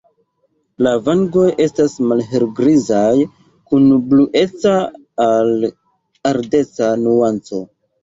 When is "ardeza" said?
6.35-6.95